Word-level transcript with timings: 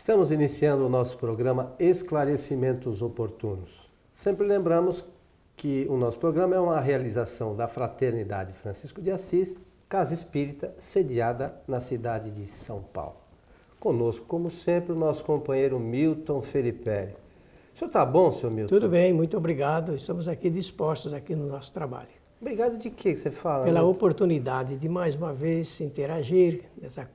Estamos 0.00 0.30
iniciando 0.30 0.86
o 0.86 0.88
nosso 0.88 1.18
programa 1.18 1.74
Esclarecimentos 1.78 3.02
Oportunos. 3.02 3.86
Sempre 4.14 4.46
lembramos 4.46 5.04
que 5.54 5.86
o 5.90 5.96
nosso 5.98 6.18
programa 6.18 6.56
é 6.56 6.58
uma 6.58 6.80
realização 6.80 7.54
da 7.54 7.68
Fraternidade 7.68 8.54
Francisco 8.54 9.02
de 9.02 9.10
Assis, 9.10 9.58
Casa 9.90 10.14
Espírita, 10.14 10.74
sediada 10.78 11.54
na 11.68 11.80
cidade 11.80 12.30
de 12.30 12.48
São 12.48 12.80
Paulo. 12.80 13.16
Conosco, 13.78 14.24
como 14.24 14.50
sempre, 14.50 14.92
o 14.94 14.96
nosso 14.96 15.22
companheiro 15.22 15.78
Milton 15.78 16.40
Felipe. 16.40 17.14
O 17.74 17.78
senhor 17.78 17.88
está 17.88 18.06
bom, 18.06 18.32
senhor 18.32 18.50
Milton? 18.50 18.74
Tudo 18.74 18.88
bem, 18.88 19.12
muito 19.12 19.36
obrigado. 19.36 19.94
Estamos 19.94 20.28
aqui 20.28 20.48
dispostos 20.48 21.12
aqui 21.12 21.36
no 21.36 21.46
nosso 21.46 21.74
trabalho. 21.74 22.19
Obrigado 22.40 22.78
de 22.78 22.88
que 22.88 23.14
você 23.14 23.30
fala? 23.30 23.64
Pela 23.64 23.80
né? 23.80 23.86
oportunidade 23.86 24.76
de 24.76 24.88
mais 24.88 25.14
uma 25.14 25.32
vez 25.32 25.78
interagir, 25.80 26.62
essa, 26.82 27.06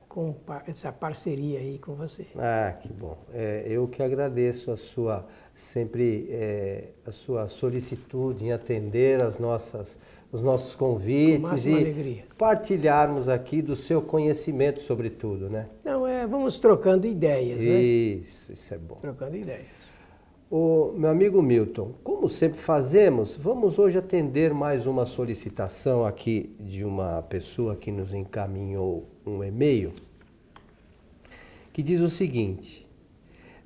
essa 0.68 0.92
parceria 0.92 1.58
aí 1.58 1.78
com 1.78 1.94
você. 1.94 2.26
Ah, 2.36 2.72
que 2.80 2.92
bom. 2.92 3.18
É, 3.34 3.64
eu 3.66 3.88
que 3.88 4.02
agradeço 4.04 4.70
a 4.70 4.76
sua 4.76 5.26
sempre 5.52 6.28
é, 6.30 6.90
a 7.04 7.10
sua 7.10 7.48
solicitude 7.48 8.44
em 8.44 8.52
atender 8.52 9.20
as 9.20 9.36
nossas, 9.38 9.98
os 10.30 10.40
nossos 10.42 10.76
convites 10.76 11.66
e 11.66 11.72
alegria. 11.72 12.24
partilharmos 12.38 13.28
aqui 13.28 13.60
do 13.62 13.74
seu 13.74 14.00
conhecimento 14.00 14.80
sobre 14.80 15.10
tudo, 15.10 15.50
né? 15.50 15.66
Não, 15.82 16.06
é, 16.06 16.24
vamos 16.26 16.58
trocando 16.60 17.06
ideias, 17.06 17.58
isso, 17.58 17.68
né? 17.68 17.80
Isso, 17.80 18.52
isso 18.52 18.74
é 18.74 18.78
bom. 18.78 18.96
Trocando 18.96 19.34
ideias. 19.34 19.75
O 20.48 20.92
meu 20.96 21.10
amigo 21.10 21.42
Milton, 21.42 21.92
como 22.04 22.28
sempre 22.28 22.60
fazemos, 22.60 23.36
vamos 23.36 23.80
hoje 23.80 23.98
atender 23.98 24.54
mais 24.54 24.86
uma 24.86 25.04
solicitação 25.04 26.04
aqui 26.04 26.54
de 26.60 26.84
uma 26.84 27.20
pessoa 27.22 27.74
que 27.74 27.90
nos 27.90 28.14
encaminhou 28.14 29.08
um 29.26 29.42
e-mail 29.42 29.92
que 31.72 31.82
diz 31.82 32.00
o 32.00 32.08
seguinte: 32.08 32.86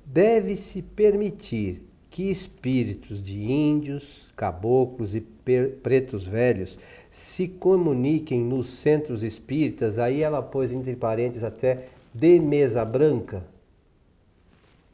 deve-se 0.03 0.81
permitir 0.81 1.83
que 2.09 2.31
espíritos 2.31 3.21
de 3.21 3.39
índios, 3.51 4.33
caboclos 4.35 5.13
e 5.13 5.21
pretos 5.21 6.25
velhos 6.25 6.79
se 7.11 7.47
comuniquem 7.47 8.41
nos 8.41 8.65
centros 8.65 9.21
espíritas, 9.21 9.99
aí 9.99 10.23
ela 10.23 10.41
pôs 10.41 10.73
entre 10.73 10.95
parênteses 10.95 11.43
até 11.43 11.89
de 12.11 12.39
mesa 12.39 12.83
branca. 12.83 13.50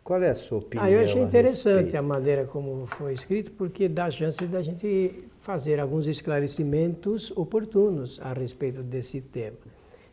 Qual 0.07 0.23
é 0.23 0.29
a 0.29 0.35
sua 0.35 0.59
opinião? 0.59 0.85
Ah, 0.85 0.89
eu 0.89 1.01
achei 1.01 1.21
interessante 1.21 1.97
a, 1.97 1.99
a 1.99 2.01
maneira 2.01 2.47
como 2.47 2.85
foi 2.85 3.11
escrito, 3.11 3.51
porque 3.51 3.89
dá 3.89 4.09
chance 4.09 4.41
da 4.45 4.61
gente 4.61 5.25
fazer 5.41 5.81
alguns 5.81 6.07
esclarecimentos 6.07 7.29
oportunos 7.31 8.17
a 8.23 8.31
respeito 8.31 8.81
desse 8.81 9.19
tema. 9.19 9.57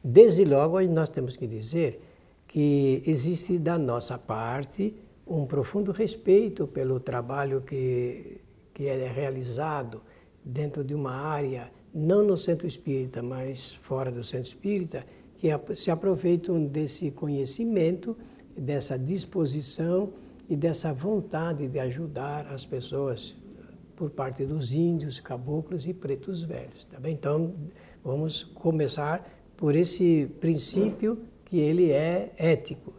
Desde 0.03 0.45
logo, 0.45 0.81
nós 0.89 1.09
temos 1.09 1.37
que 1.37 1.47
dizer 1.47 2.03
que 2.49 3.05
existe 3.07 3.57
da 3.57 3.79
nossa 3.79 4.19
parte 4.19 4.93
um 5.25 5.47
profundo 5.47 5.93
respeito 5.93 6.67
pelo 6.67 6.99
trabalho 6.99 7.61
que, 7.61 8.41
que 8.75 8.89
é 8.89 9.07
realizado 9.07 10.03
dentro 10.45 10.83
de 10.83 10.93
uma 10.93 11.13
área, 11.13 11.71
não 11.95 12.25
no 12.25 12.37
centro 12.37 12.67
espírita, 12.67 13.23
mas 13.23 13.77
fora 13.77 14.11
do 14.11 14.25
centro 14.25 14.49
espírita, 14.49 15.07
que 15.39 15.51
se 15.77 15.89
aproveitam 15.89 16.65
desse 16.65 17.13
conhecimento 17.13 18.17
dessa 18.57 18.99
disposição 18.99 20.13
e 20.49 20.57
dessa 20.57 20.93
vontade 20.93 21.69
de 21.69 21.79
ajudar 21.79 22.47
as 22.53 22.65
pessoas 22.65 23.35
por 23.97 24.11
parte 24.11 24.45
dos 24.45 24.73
índios, 24.73 25.21
caboclos 25.21 25.87
e 25.87 25.95
pretos 25.95 26.43
velhos. 26.43 26.85
Tá 26.85 26.99
bem? 26.99 27.15
Então, 27.15 27.55
vamos 28.03 28.43
começar 28.43 29.27
por 29.57 29.75
esse 29.75 30.29
princípio 30.41 31.23
que 31.45 31.59
ele 31.59 31.91
é 31.91 32.33
ético. 32.37 32.93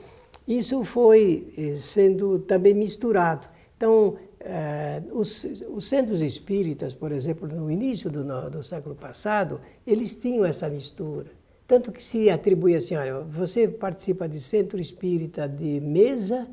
isso 0.47 0.84
foi 0.84 1.53
eh, 1.57 1.75
sendo 1.75 2.40
também 2.40 2.74
misturado. 2.74 3.47
Então, 3.78 4.18
eh, 4.40 5.01
os, 5.12 5.44
os, 5.69 5.85
centros 5.85 6.22
espíritas, 6.22 6.94
por 6.94 7.12
exemplo, 7.12 7.47
no 7.47 7.72
início 7.72 8.09
do, 8.09 8.50
do, 8.50 8.62
século 8.62 8.96
passado, 8.96 9.62
eles 9.88 10.16
tinham 10.16 10.44
essa 10.44 10.69
mistura. 10.69 11.31
Tanto 11.66 11.91
que 11.91 12.03
se 12.03 12.30
atribui 12.30 12.75
assim, 12.75 12.95
olha, 12.95 13.22
você 13.22 13.68
participa 13.68 14.28
de 14.28 14.40
centro 14.40 14.80
espírita 14.80 15.47
de 15.47 15.80
mesa 15.80 16.47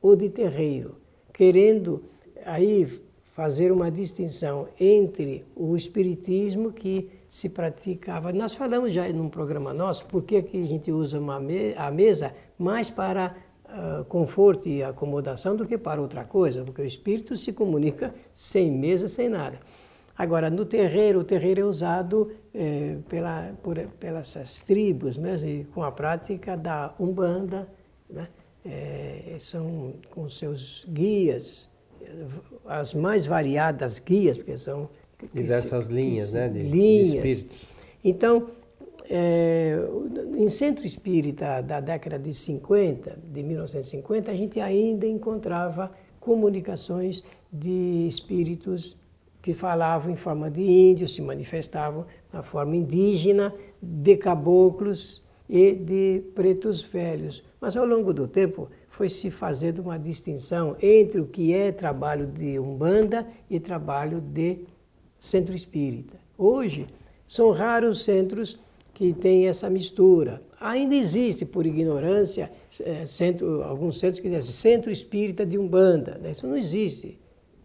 ou 0.00 0.16
de 0.16 0.30
terreiro, 0.30 0.96
querendo 1.32 2.02
aí 2.46 3.02
fazer 3.34 3.72
uma 3.72 3.90
distinção 3.90 4.68
entre 4.78 5.44
o 5.56 5.76
espiritismo 5.76 6.72
que 6.72 7.10
se 7.28 7.48
praticava. 7.48 8.32
Nós 8.32 8.54
falamos 8.54 8.92
já 8.92 9.08
num 9.08 9.28
programa 9.28 9.74
nosso 9.74 10.06
por 10.06 10.22
que 10.22 10.36
a 10.36 10.66
gente 10.66 10.92
usa 10.92 11.20
me 11.20 11.74
a 11.76 11.90
mesa 11.90 12.32
mais 12.56 12.90
para 12.90 13.34
uh, 13.64 14.04
conforto 14.04 14.68
e 14.68 14.84
acomodação 14.84 15.56
do 15.56 15.66
que 15.66 15.76
para 15.76 16.00
outra 16.00 16.24
coisa, 16.24 16.62
porque 16.62 16.82
o 16.82 16.84
espírito 16.84 17.36
se 17.36 17.52
comunica 17.52 18.14
sem 18.32 18.70
mesa, 18.70 19.08
sem 19.08 19.28
nada. 19.28 19.58
Agora, 20.16 20.48
no 20.48 20.64
terreiro, 20.64 21.18
o 21.18 21.24
terreiro 21.24 21.62
é 21.62 21.64
usado 21.64 22.30
eh, 22.54 22.98
pela, 23.08 23.52
por, 23.64 23.76
pelas 23.98 24.60
tribos 24.64 25.18
mesmo, 25.18 25.48
e 25.48 25.64
com 25.64 25.82
a 25.82 25.90
prática 25.90 26.56
da 26.56 26.94
Umbanda, 27.00 27.68
né? 28.08 28.28
É, 28.64 29.36
são 29.40 29.92
com 30.10 30.26
seus 30.28 30.86
guias, 30.88 31.68
as 32.66 32.94
mais 32.94 33.26
variadas 33.26 33.98
guias, 33.98 34.36
porque 34.36 34.56
são 34.56 34.88
diversas 35.32 35.86
linhas, 35.86 36.32
né, 36.32 36.48
de, 36.48 36.60
linhas. 36.60 37.10
de 37.10 37.16
espíritos. 37.16 37.68
Então, 38.02 38.50
é, 39.08 39.76
em 40.36 40.48
centro 40.48 40.84
espírita 40.86 41.60
da 41.60 41.80
década 41.80 42.18
de 42.18 42.32
50, 42.32 43.18
de 43.32 43.42
1950, 43.42 44.30
a 44.30 44.34
gente 44.34 44.60
ainda 44.60 45.06
encontrava 45.06 45.92
comunicações 46.20 47.22
de 47.52 48.06
espíritos 48.08 48.96
que 49.42 49.52
falavam 49.52 50.10
em 50.10 50.16
forma 50.16 50.50
de 50.50 50.62
índios, 50.62 51.14
se 51.14 51.20
manifestavam 51.20 52.06
na 52.32 52.42
forma 52.42 52.76
indígena, 52.76 53.54
de 53.82 54.16
caboclos 54.16 55.22
e 55.46 55.74
de 55.74 56.22
pretos 56.34 56.82
velhos. 56.82 57.44
Mas 57.60 57.76
ao 57.76 57.84
longo 57.84 58.14
do 58.14 58.26
tempo 58.26 58.70
foi 58.96 59.08
se 59.08 59.28
fazendo 59.28 59.80
uma 59.80 59.98
distinção 59.98 60.76
entre 60.80 61.20
o 61.20 61.26
que 61.26 61.52
é 61.52 61.72
trabalho 61.72 62.28
de 62.28 62.60
umbanda 62.60 63.26
e 63.50 63.58
trabalho 63.58 64.20
de 64.20 64.60
centro 65.18 65.52
espírita. 65.52 66.16
Hoje, 66.38 66.86
são 67.26 67.50
raros 67.50 67.98
os 67.98 68.04
centros 68.04 68.56
que 68.92 69.12
têm 69.12 69.48
essa 69.48 69.68
mistura. 69.68 70.40
Ainda 70.60 70.94
existe, 70.94 71.44
por 71.44 71.66
ignorância, 71.66 72.52
é, 72.80 73.04
centro, 73.04 73.64
alguns 73.64 73.98
centros 73.98 74.20
que 74.20 74.28
dizem 74.28 74.52
centro 74.52 74.92
espírita 74.92 75.44
de 75.44 75.58
Umbanda. 75.58 76.16
Né? 76.22 76.30
Isso 76.30 76.46
não 76.46 76.56
existe. 76.56 77.18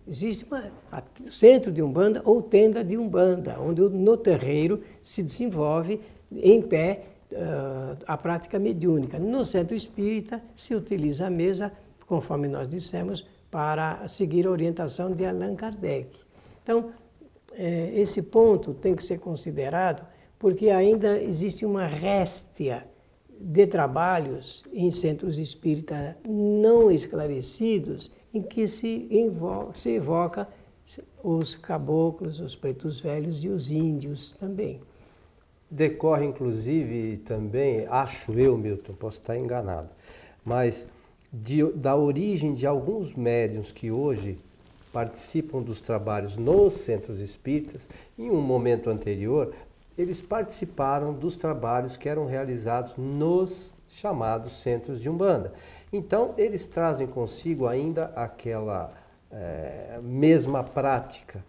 Existe 0.08 0.48
um 0.52 1.32
centro 1.32 1.72
de 1.72 1.84
Umbanda 1.84 2.24
ou 2.26 2.42
tenda 2.42 2.84
de 2.84 2.98
Umbanda, 2.98 3.60
onde 3.60 3.82
no 3.82 4.18
terreiro 4.18 4.82
se 5.04 5.22
desenvolve 5.22 6.02
em 6.32 6.60
pé 6.60 7.04
a 8.08 8.18
prática 8.18 8.58
mediúnica. 8.58 9.20
No 9.20 9.46
centro 9.46 9.76
espírita 9.76 10.42
se 10.56 10.74
utiliza 10.74 11.28
a 11.28 11.30
mesa, 11.30 11.72
conforme 12.08 12.48
nós 12.48 12.68
dissemos, 12.68 13.28
para 13.52 14.08
seguir 14.08 14.48
a 14.48 14.52
orientação 14.52 15.12
de 15.12 15.26
Allan 15.26 15.56
Kardec. 15.56 16.10
Então, 16.64 16.92
eh, 17.54 17.92
esse 17.96 18.22
ponto 18.22 18.74
tem 18.74 18.96
que 18.96 19.04
ser 19.04 19.20
considerado 19.20 20.06
porque 20.38 20.70
ainda 20.70 21.22
existe 21.22 21.66
uma 21.66 21.86
réstia 21.86 22.86
de 23.40 23.68
trabalhos 23.68 24.64
em 24.74 24.92
centros 24.92 25.38
espíritas 25.38 26.16
não 26.28 26.92
esclarecidos 26.92 28.12
em 28.34 28.42
que 28.42 28.68
se, 28.68 29.08
invoca, 29.10 29.74
se 29.74 29.92
evoca 29.92 30.48
os 31.24 31.56
caboclos, 31.56 32.40
os 32.40 32.56
pretos 32.56 33.00
velhos 33.00 33.44
e 33.44 33.50
os 33.50 33.72
índios 33.72 34.34
também. 34.34 34.82
Decorre, 35.70 36.26
inclusive, 36.26 37.18
também, 37.18 37.86
acho 37.88 38.32
eu, 38.32 38.58
Milton, 38.58 38.94
posso 38.94 39.20
estar 39.20 39.38
enganado, 39.38 39.90
mas 40.44 40.88
de, 41.32 41.64
da 41.74 41.96
origem 41.96 42.56
de 42.56 42.66
alguns 42.66 43.14
médiums 43.14 43.72
que 43.72 43.92
hoje 43.92 44.38
participam 44.92 45.62
dos 45.62 45.80
trabalhos 45.80 46.36
nos 46.36 46.74
centros 46.74 47.20
espíritas, 47.20 47.88
em 48.18 48.32
um 48.32 48.42
momento 48.42 48.90
anterior, 48.90 49.54
eles 49.98 50.22
participaram 50.22 51.14
dos 51.14 51.36
trabalhos 51.36 51.96
que 51.96 52.10
eram 52.10 52.26
realizados 52.26 52.96
nos 52.98 53.74
chamados 53.90 54.62
centros 54.62 55.00
de 55.00 55.10
Umbanda. 55.10 55.54
Então, 55.92 56.34
eles 56.38 56.66
trazem 56.68 57.06
consigo 57.06 57.68
ainda 57.68 58.06
aquela 58.16 58.94
é, 59.32 60.00
mesma 60.02 60.64
prática. 60.64 61.44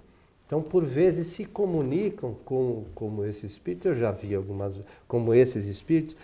Então, 0.50 0.61
por 0.61 0.85
vezes, 0.85 1.29
se 1.29 1.44
comunicam 1.44 2.35
com 2.44 2.82
como 2.93 3.25
esse 3.25 3.47
espírito, 3.47 3.87
eu 3.87 3.94
já 3.94 4.11
vi 4.11 4.35
algumas, 4.35 4.75
como 5.06 5.32
esses 5.32 5.69
espíritos, 5.69 6.17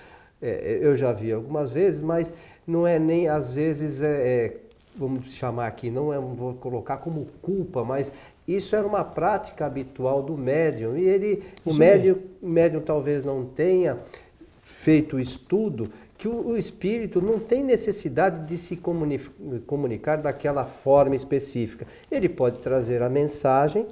é, 0.43 0.81
eu 0.82 0.96
já 0.96 1.12
vi 1.12 1.31
algumas 1.31 1.70
vezes, 1.70 2.02
mas 2.02 2.34
não 2.67 2.84
é 2.84 2.99
nem 2.99 3.28
às 3.28 3.55
vezes, 3.55 4.02
é, 4.02 4.08
é, 4.08 4.56
vamos 4.99 5.32
chamar 5.32 5.69
aqui, 5.69 5.93
não 5.93 6.12
é, 6.12 6.19
vou 6.19 6.55
colocar 6.55 6.96
como 6.96 7.28
culpa, 7.40 7.84
mas 7.84 8.11
isso 8.49 8.75
era 8.75 8.84
uma 8.84 9.05
prática 9.05 9.64
habitual 9.64 10.20
do 10.25 10.37
médium. 10.37 10.96
E 10.96 11.05
ele, 11.05 11.44
o 11.64 11.72
médium, 11.72 12.19
médium 12.43 12.81
talvez 12.81 13.25
não 13.25 13.44
tenha 13.44 13.96
feito 14.61 15.19
o 15.19 15.20
estudo 15.20 15.88
que 16.19 16.26
o, 16.26 16.49
o, 16.49 16.56
espírito 16.56 17.22
não 17.22 17.38
tem 17.38 17.62
necessidade 17.62 18.40
de 18.44 18.58
se 18.58 18.76
comunicar 19.67 20.17
daquela 20.17 20.64
forma 20.64 21.14
específica. 21.14 21.87
Ele 22.11 22.29
pode 22.29 22.58
trazer 22.58 23.02
a 23.02 23.08
mensagem 23.08 23.87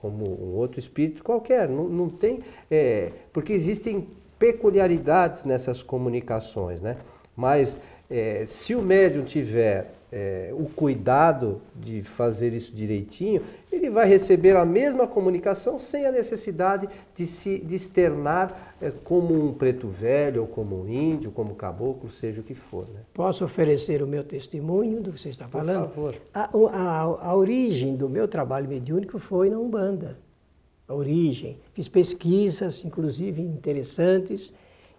como 0.00 0.24
um 0.24 0.56
outro 0.56 0.78
espírito 0.78 1.22
qualquer. 1.22 1.68
Não, 1.68 1.88
não 1.88 2.08
tem. 2.08 2.40
É, 2.70 3.12
porque 3.32 3.52
existem 3.52 4.08
peculiaridades 4.38 5.44
nessas 5.44 5.82
comunicações, 5.82 6.80
né? 6.80 6.96
Mas 7.36 7.78
é, 8.10 8.44
se 8.46 8.74
o 8.74 8.82
médium 8.82 9.24
tiver 9.24 9.94
é, 10.12 10.52
o 10.52 10.64
cuidado 10.68 11.60
de 11.74 12.02
fazer 12.02 12.52
isso 12.52 12.72
direitinho, 12.72 13.42
ele 13.70 13.88
vai 13.88 14.08
receber 14.08 14.56
a 14.56 14.64
mesma 14.64 15.06
comunicação 15.06 15.78
sem 15.78 16.04
a 16.04 16.12
necessidade 16.12 16.88
de 17.14 17.26
se 17.26 17.58
de 17.58 17.74
externar 17.76 18.74
é, 18.80 18.90
como 18.90 19.34
um 19.34 19.52
preto 19.52 19.86
velho, 19.88 20.42
ou 20.42 20.48
como 20.48 20.82
um 20.82 20.88
índio, 20.88 21.30
como 21.30 21.52
um 21.52 21.54
caboclo, 21.54 22.10
seja 22.10 22.40
o 22.40 22.44
que 22.44 22.54
for. 22.54 22.88
Né? 22.88 23.00
Posso 23.14 23.44
oferecer 23.44 24.02
o 24.02 24.06
meu 24.06 24.24
testemunho 24.24 25.00
do 25.00 25.12
que 25.12 25.20
você 25.20 25.28
está 25.28 25.46
falando? 25.46 25.88
Por 25.88 26.12
favor. 26.12 26.16
A, 26.34 26.50
a, 26.76 27.28
a 27.28 27.36
origem 27.36 27.94
do 27.96 28.08
meu 28.08 28.26
trabalho 28.26 28.68
mediúnico 28.68 29.18
foi 29.18 29.48
na 29.48 29.58
Umbanda. 29.58 30.18
A 30.88 30.94
origem. 30.94 31.56
Fiz 31.72 31.86
pesquisas, 31.86 32.84
inclusive 32.84 33.40
interessantes, 33.40 34.52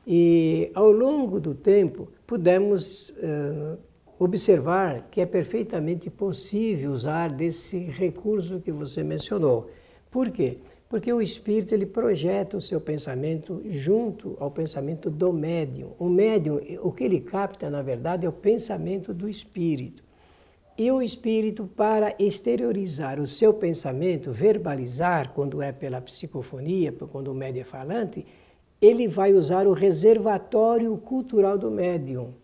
e 0.07 0.71
ao 0.73 0.89
longo 0.89 1.39
do 1.39 1.53
tempo 1.53 2.07
pudemos 2.25 3.09
uh, 3.09 3.77
observar 4.23 5.07
que 5.09 5.19
é 5.19 5.25
perfeitamente 5.25 6.07
possível 6.07 6.91
usar 6.91 7.31
desse 7.31 7.79
recurso 7.79 8.59
que 8.59 8.71
você 8.71 9.01
mencionou. 9.01 9.71
Por 10.12 10.29
quê? 10.29 10.59
Porque 10.88 11.12
o 11.12 11.23
espírito 11.23 11.73
ele 11.73 11.88
projeta 11.88 12.56
o 12.56 12.62
seu 12.62 12.79
pensamento 12.79 13.63
junto 13.65 14.38
ao 14.39 14.51
pensamento 14.51 15.09
do 15.09 15.33
médium. 15.33 15.94
O 15.97 16.07
médium, 16.07 16.59
o 16.83 16.91
que 16.91 17.03
ele 17.03 17.19
capta, 17.19 17.68
na 17.68 17.81
verdade, 17.81 18.27
é 18.27 18.29
o 18.29 18.31
pensamento 18.31 19.12
do 19.12 19.27
espírito. 19.27 20.03
E 20.77 20.91
o 20.91 21.01
espírito, 21.01 21.65
para 21.75 22.13
exteriorizar 22.19 23.19
o 23.19 23.25
seu 23.25 23.51
pensamento, 23.51 24.31
verbalizar, 24.31 25.31
quando 25.33 25.63
é 25.63 25.71
pela 25.71 26.00
psicofonia, 26.00 26.94
quando 27.12 27.29
o 27.29 27.33
médium 27.33 27.62
é 27.62 27.65
falante, 27.65 28.23
ele 28.79 29.07
vai 29.07 29.33
usar 29.33 29.65
o 29.65 29.73
reservatório 29.73 30.95
cultural 30.97 31.57
do 31.57 31.71
médium. 31.71 32.35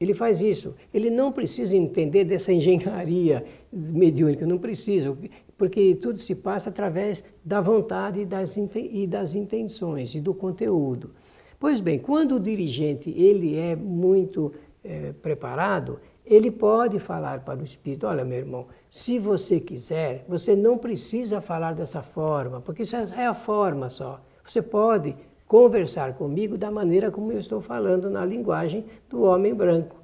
Ele 0.00 0.14
faz 0.14 0.40
isso. 0.40 0.74
Ele 0.94 1.10
não 1.10 1.32
precisa 1.32 1.76
entender 1.76 2.24
dessa 2.24 2.52
engenharia 2.52 3.44
mediúnica, 3.72 4.46
não 4.46 4.58
precisa, 4.58 5.16
porque 5.56 5.94
tudo 5.96 6.18
se 6.18 6.34
passa 6.34 6.70
através 6.70 7.24
da 7.44 7.60
vontade 7.60 8.20
e 8.20 8.24
das, 8.24 8.56
e 8.56 9.06
das 9.06 9.34
intenções 9.34 10.14
e 10.14 10.20
do 10.20 10.32
conteúdo. 10.32 11.10
Pois 11.58 11.80
bem, 11.80 11.98
quando 11.98 12.36
o 12.36 12.40
dirigente 12.40 13.10
ele 13.10 13.56
é 13.56 13.74
muito 13.74 14.52
é, 14.84 15.12
preparado, 15.12 15.98
ele 16.24 16.50
pode 16.50 17.00
falar 17.00 17.40
para 17.40 17.58
o 17.58 17.64
espírito: 17.64 18.06
olha, 18.06 18.24
meu 18.24 18.38
irmão, 18.38 18.66
se 18.88 19.18
você 19.18 19.58
quiser, 19.58 20.24
você 20.28 20.54
não 20.54 20.78
precisa 20.78 21.40
falar 21.40 21.74
dessa 21.74 22.02
forma, 22.02 22.60
porque 22.60 22.82
isso 22.82 22.94
é 22.94 23.26
a 23.26 23.34
forma 23.34 23.90
só. 23.90 24.20
Você 24.46 24.62
pode 24.62 25.16
conversar 25.48 26.14
comigo 26.14 26.58
da 26.58 26.70
maneira 26.70 27.10
como 27.10 27.32
eu 27.32 27.40
estou 27.40 27.62
falando 27.62 28.10
na 28.10 28.24
linguagem 28.24 28.84
do 29.08 29.22
homem 29.22 29.54
branco. 29.54 29.96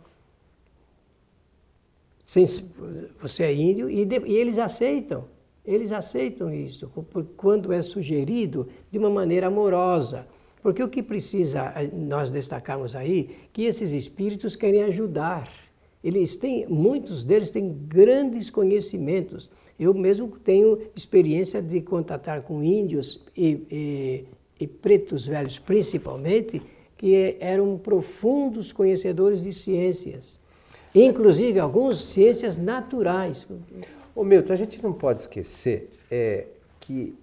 Você 2.24 3.42
é 3.42 3.54
índio 3.54 3.90
e, 3.90 4.08
e 4.26 4.34
eles 4.34 4.56
aceitam. 4.56 5.26
Eles 5.64 5.92
aceitam 5.92 6.52
isso 6.52 6.90
quando 7.36 7.72
é 7.72 7.82
sugerido 7.82 8.68
de 8.90 8.98
uma 8.98 9.10
maneira 9.10 9.48
amorosa. 9.48 10.26
Porque 10.62 10.82
o 10.82 10.88
que 10.88 11.02
precisa 11.02 11.72
eh, 11.76 11.90
nós 11.92 12.30
destacarmos 12.30 12.96
aí 12.96 13.36
que 13.52 13.64
esses 13.64 13.92
espíritos 13.92 14.56
querem 14.56 14.82
ajudar. 14.84 15.50
Eles 16.02 16.36
têm, 16.36 16.66
muitos 16.66 17.22
deles 17.22 17.50
têm 17.50 17.70
grandes 17.86 18.48
conhecimentos. 18.48 19.50
Eu 19.78 19.92
mesmo 19.92 20.28
tenho 20.28 20.80
experiência 20.96 21.60
de 21.60 21.82
contatar 21.82 22.42
com 22.42 22.62
índios 22.62 23.22
e, 23.36 23.66
e 23.70 24.24
e 24.58 24.66
pretos 24.66 25.26
velhos 25.26 25.58
principalmente, 25.58 26.62
que 26.96 27.36
eram 27.40 27.76
profundos 27.76 28.72
conhecedores 28.72 29.42
de 29.42 29.52
ciências, 29.52 30.38
inclusive 30.94 31.58
alguns 31.58 32.00
ciências 32.12 32.56
naturais. 32.56 33.46
Ô 34.14 34.22
Milton, 34.22 34.52
a 34.52 34.56
gente 34.56 34.82
não 34.82 34.92
pode 34.92 35.20
esquecer 35.20 35.90
é, 36.10 36.46
que 36.80 37.14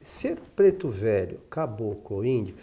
ser 0.00 0.38
preto 0.54 0.88
velho, 0.88 1.40
caboclo 1.48 2.24
índio, 2.24 2.54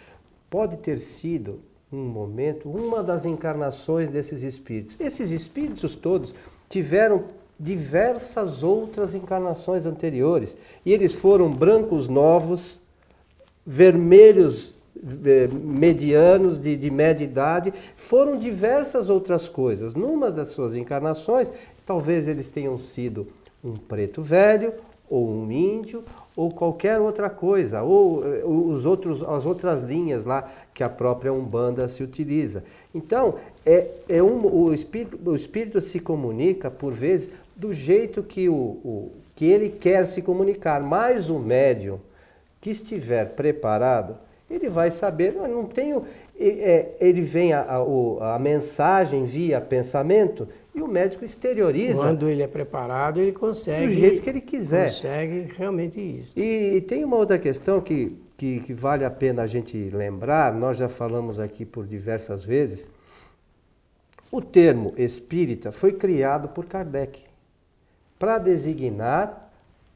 pode 0.48 0.76
ter 0.78 1.00
sido 1.00 1.60
um 1.92 2.04
momento, 2.04 2.70
uma 2.70 3.02
das 3.02 3.26
encarnações 3.26 4.08
desses 4.08 4.42
espíritos. 4.42 4.96
Esses 4.98 5.30
espíritos 5.30 5.94
todos 5.94 6.34
tiveram 6.68 7.24
diversas 7.58 8.62
outras 8.62 9.14
encarnações 9.14 9.86
anteriores 9.86 10.56
e 10.84 10.92
eles 10.92 11.14
foram 11.14 11.52
brancos 11.52 12.08
novos 12.08 12.80
vermelhos 13.66 14.74
eh, 15.24 15.48
medianos 15.52 16.60
de, 16.60 16.76
de 16.76 16.90
média 16.90 17.24
idade, 17.24 17.72
foram 17.94 18.38
diversas 18.38 19.10
outras 19.10 19.48
coisas. 19.48 19.92
Numa 19.94 20.30
das 20.30 20.48
suas 20.48 20.74
encarnações, 20.74 21.52
talvez 21.84 22.28
eles 22.28 22.48
tenham 22.48 22.78
sido 22.78 23.26
um 23.62 23.74
preto 23.74 24.22
velho, 24.22 24.72
ou 25.08 25.28
um 25.28 25.50
índio, 25.50 26.02
ou 26.34 26.50
qualquer 26.50 26.98
outra 26.98 27.28
coisa, 27.28 27.82
ou 27.82 28.24
eh, 28.24 28.42
os 28.44 28.86
outros, 28.86 29.22
as 29.22 29.44
outras 29.44 29.82
linhas 29.82 30.24
lá 30.24 30.50
que 30.72 30.82
a 30.82 30.88
própria 30.88 31.32
Umbanda 31.32 31.86
se 31.86 32.02
utiliza. 32.02 32.64
Então, 32.94 33.34
é, 33.64 33.88
é 34.08 34.22
um, 34.22 34.46
o, 34.46 34.72
espírito, 34.72 35.18
o 35.24 35.36
espírito 35.36 35.80
se 35.80 36.00
comunica, 36.00 36.70
por 36.70 36.92
vezes, 36.92 37.30
do 37.54 37.72
jeito 37.72 38.22
que, 38.22 38.48
o, 38.48 38.54
o 38.54 39.12
que 39.36 39.44
ele 39.44 39.68
quer 39.68 40.06
se 40.06 40.22
comunicar, 40.22 40.80
mas 40.80 41.28
o 41.28 41.38
médium, 41.38 41.98
que 42.64 42.70
estiver 42.70 43.26
preparado, 43.34 44.16
ele 44.48 44.70
vai 44.70 44.90
saber, 44.90 45.34
não, 45.34 45.64
tenho, 45.64 46.06
é, 46.40 46.92
ele 46.98 47.20
vem 47.20 47.52
a, 47.52 47.60
a, 47.60 48.36
a 48.36 48.38
mensagem 48.38 49.26
via 49.26 49.60
pensamento, 49.60 50.48
E 50.74 50.80
o 50.80 50.88
médico 50.88 51.26
exterioriza. 51.26 51.98
Quando 51.98 52.26
ele 52.26 52.42
é 52.42 52.46
preparado, 52.46 53.20
ele 53.20 53.32
consegue. 53.32 53.86
Do 53.86 53.92
jeito 53.92 54.22
que 54.22 54.30
ele 54.30 54.40
quiser. 54.40 54.86
Consegue 54.86 55.52
realmente 55.58 56.00
isso. 56.00 56.32
E, 56.34 56.76
e 56.76 56.80
tem 56.80 57.04
uma 57.04 57.16
outra 57.16 57.38
questão 57.38 57.82
que, 57.82 58.16
que, 58.34 58.60
que 58.60 58.72
vale 58.72 59.04
a 59.04 59.10
pena 59.10 59.42
a 59.42 59.46
gente 59.46 59.90
lembrar, 59.90 60.54
nós 60.54 60.78
já 60.78 60.88
falamos 60.88 61.38
aqui 61.38 61.66
por 61.66 61.86
diversas 61.86 62.46
vezes. 62.46 62.88
O 64.32 64.40
termo 64.40 64.94
espírita 64.96 65.70
foi 65.70 65.92
criado 65.92 66.48
por 66.48 66.64
Kardec 66.64 67.24
para 68.18 68.38
designar 68.38 69.43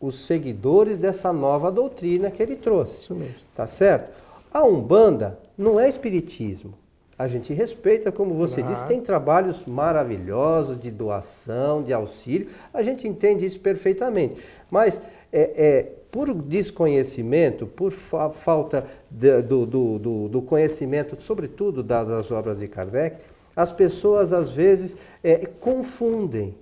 os 0.00 0.26
seguidores 0.26 0.97
dessa 0.99 1.33
nova 1.33 1.71
doutrina 1.73 2.31
que 2.31 2.43
ele 2.43 2.57
trouxe. 2.57 3.02
Isso 3.02 3.14
mesmo. 3.14 3.35
Tá 3.55 3.67
certo? 3.67 4.11
A 4.52 4.62
Umbanda 4.64 5.38
não 5.57 5.78
é 5.78 5.88
espiritismo. 5.88 6.75
A 7.19 7.26
gente 7.26 7.52
respeita, 7.52 8.12
como 8.12 8.35
você 8.35 8.61
Claro. 8.61 8.73
disse, 8.73 8.87
tem 8.87 9.00
trabalhos 9.00 9.64
maravilhosos 9.67 10.78
de 10.78 10.88
doação, 10.90 11.83
de 11.83 11.93
auxílio, 11.93 12.49
a 12.73 12.81
gente 12.83 13.09
entende 13.09 13.45
isso 13.45 13.59
perfeitamente. 13.59 14.37
Mas 14.71 15.02
é, 15.33 15.40
é, 15.57 15.83
por 16.12 16.33
desconhecimento, 16.33 17.67
por 17.67 17.90
fa- 17.90 18.31
falta 18.31 18.87
de- 19.11 19.43
do, 19.43 19.67
do- 19.67 19.99
do- 19.99 20.28
do 20.28 20.43
conhecimento, 20.43 21.17
sobretudo 21.21 21.83
das, 21.83 22.07
das 22.09 22.31
obras 22.31 22.61
de 22.61 22.69
Kardec, 22.69 23.17
as 23.57 23.73
pessoas 23.73 24.33
às 24.33 24.52
vezes 24.52 24.97
é, 25.23 25.45
confundem. 25.61 26.55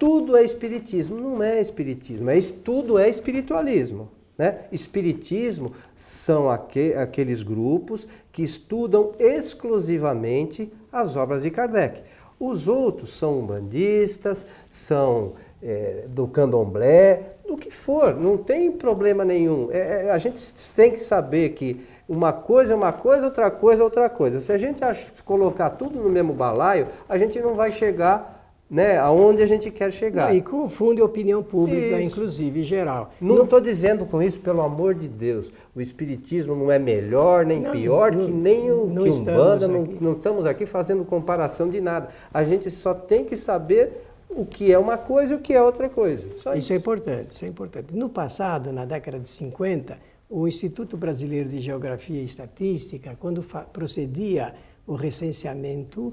Tudo 0.00 0.34
é 0.34 0.42
espiritismo, 0.42 1.14
não 1.20 1.42
é 1.42 1.60
espiritismo, 1.60 2.30
é, 2.30 2.40
tudo 2.64 2.98
é 2.98 3.06
espiritualismo. 3.06 4.08
Né? 4.38 4.60
Espiritismo 4.72 5.72
são 5.94 6.48
aque- 6.48 6.94
aqueles 6.94 7.42
grupos 7.42 8.08
que 8.32 8.42
estudam 8.42 9.12
exclusivamente 9.18 10.72
as 10.90 11.16
obras 11.16 11.42
de 11.42 11.50
Kardec. 11.50 12.02
Os 12.38 12.66
outros 12.66 13.12
são 13.12 13.40
umbandistas, 13.40 14.46
são 14.70 15.34
é, 15.62 16.06
do 16.08 16.26
candomblé, 16.26 17.34
do 17.46 17.58
que 17.58 17.70
for, 17.70 18.16
não 18.16 18.38
tem 18.38 18.72
problema 18.72 19.22
nenhum. 19.22 19.68
É, 19.70 20.06
é, 20.06 20.10
a 20.10 20.16
gente 20.16 20.42
tem 20.74 20.92
que 20.92 21.00
saber 21.00 21.50
que 21.50 21.84
uma 22.08 22.32
coisa 22.32 22.72
é 22.72 22.76
uma 22.76 22.94
coisa, 22.94 23.26
outra 23.26 23.50
coisa 23.50 23.82
é 23.82 23.84
outra 23.84 24.08
coisa. 24.08 24.40
Se 24.40 24.50
a 24.50 24.56
gente 24.56 24.80
colocar 25.26 25.68
tudo 25.68 26.00
no 26.00 26.08
mesmo 26.08 26.32
balaio, 26.32 26.88
a 27.06 27.18
gente 27.18 27.38
não 27.38 27.54
vai 27.54 27.70
chegar 27.70 28.39
né, 28.70 28.96
aonde 28.98 29.42
a 29.42 29.46
gente 29.46 29.68
quer 29.70 29.92
chegar. 29.92 30.34
E 30.34 30.40
confunde 30.40 31.00
a 31.00 31.04
opinião 31.04 31.42
pública, 31.42 31.98
Isso. 31.98 32.06
inclusive, 32.06 32.60
em 32.60 32.64
geral. 32.64 33.12
Não 33.20 33.42
estou 33.42 33.60
dizendo 33.60 34.06
com 34.06 34.22
isso, 34.22 34.38
pelo 34.38 34.60
amor 34.60 34.94
de 34.94 35.08
Deus, 35.08 35.52
o 35.74 35.80
espiritismo 35.80 36.54
não 36.54 36.70
é 36.70 36.78
melhor 36.78 37.44
nem 37.44 37.60
Não, 37.60 37.72
pior 37.72 38.12
não- 38.14 38.20
que 38.24 38.30
nem 38.30 38.70
o 38.70 38.86
não 38.86 39.02
que 39.02 39.10
Umbanda, 39.10 39.66
não, 39.66 39.82
não 40.00 40.12
estamos 40.12 40.46
aqui 40.46 40.64
fazendo 40.66 41.04
comparação 41.04 41.68
de 41.68 41.80
nada. 41.80 42.08
A 42.32 42.44
gente 42.44 42.70
só 42.70 42.94
tem 42.94 43.24
que 43.24 43.36
saber 43.36 44.04
o 44.28 44.46
que 44.46 44.72
é 44.72 44.78
uma 44.78 44.96
coisa 44.96 45.34
e 45.34 45.36
o 45.36 45.40
que 45.40 45.52
é 45.52 45.60
outra 45.60 45.88
coisa. 45.88 46.28
Só 46.36 46.54
Isso 46.54 46.72
é 46.72 46.76
importante, 46.76 47.34
isso 47.34 47.44
é 47.44 47.48
importante. 47.48 47.88
No 47.92 48.08
passado, 48.08 48.72
na 48.72 48.84
década 48.84 49.18
de 49.18 49.28
50, 49.28 49.98
o 50.28 50.46
Instituto 50.46 50.96
Brasileiro 50.96 51.48
de 51.48 51.60
Geografia 51.60 52.22
e 52.22 52.24
Estatística, 52.24 53.16
quando 53.18 53.44
procedia 53.72 54.54
o 54.86 54.94
recenseamento 54.94 56.12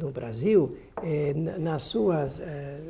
no 0.00 0.10
Brasil, 0.10 0.76
eh, 1.02 1.32
na- 1.34 1.58
nas 1.58 1.82
suas 1.82 2.40
eh, 2.40 2.44
eh, 2.44 2.80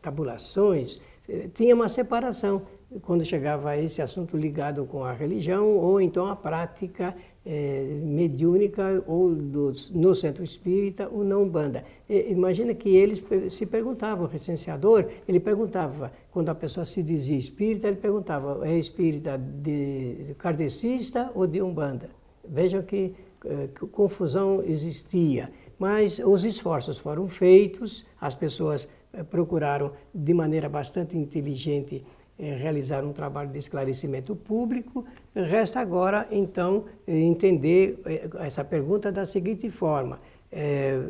tabulações, 0.00 1.00
eh, 1.28 1.48
tinha 1.54 1.74
uma 1.74 1.88
separação 1.88 2.62
quando 3.02 3.24
chegava 3.24 3.70
a 3.70 3.76
esse 3.78 4.00
assunto 4.00 4.36
ligado 4.36 4.84
com 4.84 5.02
a 5.04 5.12
religião 5.12 5.76
ou 5.76 6.00
então 6.00 6.26
a 6.26 6.36
prática 6.36 7.14
eh, 7.46 8.00
mediúnica 8.02 9.02
ou 9.06 9.34
dos- 9.34 9.90
no 9.90 10.14
centro 10.14 10.42
espírita 10.42 11.10
ou 11.12 11.22
na 11.22 11.36
Umbanda. 11.36 11.84
E, 12.08 12.30
imagina 12.32 12.72
que 12.72 12.88
eles 12.96 13.22
se 13.50 13.66
perguntavam, 13.66 14.24
o 14.24 14.28
recenseador, 14.28 15.04
ele 15.28 15.38
perguntava, 15.38 16.10
quando 16.30 16.48
a 16.48 16.54
pessoa 16.54 16.86
se 16.86 17.02
dizia 17.02 17.36
espírita, 17.36 17.86
ele 17.86 17.96
perguntava, 17.98 18.66
é 18.66 18.78
espírita 18.78 19.36
de, 19.36 20.14
de 20.28 20.34
kardecista 20.38 21.30
ou 21.34 21.46
de 21.46 21.60
Umbanda? 21.60 22.08
Vejam 22.48 22.80
que, 22.82 23.12
eh, 23.44 23.68
que 23.78 23.86
confusão 23.88 24.62
existia. 24.66 25.50
Mas 25.84 26.18
os 26.18 26.46
esforços 26.46 26.96
foram 26.98 27.28
feitos, 27.28 28.06
as 28.18 28.34
pessoas 28.34 28.88
eh, 29.12 29.22
procuraram 29.22 29.92
de 30.14 30.32
maneira 30.32 30.66
bastante 30.66 31.14
inteligente 31.14 32.02
eh, 32.38 32.56
realizar 32.56 33.04
um 33.04 33.12
trabalho 33.12 33.50
de 33.50 33.58
esclarecimento 33.58 34.34
público. 34.34 35.04
Resta 35.34 35.80
agora, 35.80 36.26
então, 36.30 36.86
eh, 37.06 37.18
entender 37.18 38.00
essa 38.40 38.64
pergunta 38.64 39.12
da 39.12 39.26
seguinte 39.26 39.70
forma. 39.70 40.20
Eh, 40.50 41.00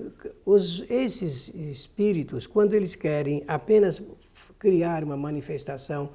os, 0.44 0.84
esses 0.90 1.54
espíritos, 1.54 2.48
quando 2.48 2.74
eles 2.74 2.96
querem 2.96 3.44
apenas 3.46 4.02
criar 4.58 5.04
uma 5.04 5.16
manifestação 5.16 6.10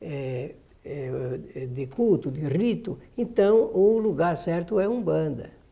eh, 0.00 0.54
eh, 0.84 1.66
de 1.66 1.86
culto, 1.88 2.30
de 2.30 2.42
rito, 2.42 2.96
então 3.18 3.72
o 3.74 3.98
lugar 3.98 4.36
certo 4.36 4.78
é 4.78 4.88
Umbanda. 4.88 5.63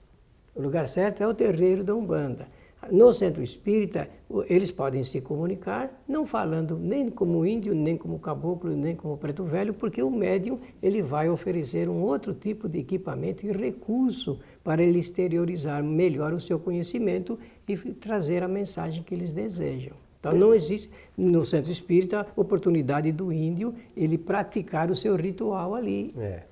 O 0.54 0.61
lugar 0.61 0.88
certo 0.88 1.23
é 1.23 1.26
o 1.26 1.35
terreiro 1.35 1.82
da 1.82 1.94
Umbanda. 1.94 2.47
No 2.90 3.12
centro 3.12 3.42
espírita, 3.42 4.09
eles 4.49 4.73
podem 4.73 5.04
se 5.04 5.21
comunicar, 5.21 6.02
não 6.06 6.26
falando 6.26 6.76
nem 6.76 7.09
como 7.09 7.47
índio, 7.47 7.75
nem 7.75 7.97
como 7.97 8.18
caboclo, 8.18 8.75
nem 8.76 8.97
como 8.97 9.16
preto 9.16 9.44
velho, 9.44 9.73
porque 9.73 10.02
o 10.02 10.11
médium 10.11 10.59
ele 10.82 11.00
vai 11.00 11.30
oferecer 11.30 11.88
um 11.88 12.02
outro 12.02 12.35
tipo 12.35 12.68
de 12.68 12.80
equipamento 12.80 13.47
e 13.47 13.52
recurso 13.52 14.40
para 14.64 14.82
ele 14.82 14.99
exteriorizar 14.99 15.82
melhor 15.82 16.32
o 16.32 16.40
seu 16.40 16.59
conhecimento 16.59 17.38
e 17.68 17.76
trazer 17.76 18.42
a 18.42 18.49
mensagem 18.49 19.04
que 19.04 19.14
eles 19.14 19.32
desejam. 19.32 19.94
Então 20.18 20.35
não 20.37 20.52
existe 20.52 20.90
no 21.16 21.44
centro 21.47 21.71
espírita 21.71 22.26
oportunidade 22.37 23.11
do 23.11 23.32
índio 23.32 23.75
ele 23.97 24.18
praticar 24.18 24.90
o 24.90 24.94
seu 24.94 25.16
ritual 25.16 25.75
ali. 25.75 26.12
É. 26.16 26.42